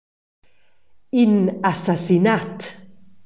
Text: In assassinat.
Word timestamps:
In 1.21 1.35
assassinat. 1.71 2.59